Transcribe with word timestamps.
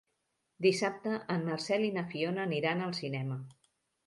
Dissabte 0.65 1.13
en 1.35 1.45
Marcel 1.49 1.85
i 1.89 1.93
na 1.99 2.05
Fiona 2.15 2.43
aniran 2.47 2.83
al 2.89 2.97
cinema. 3.03 3.39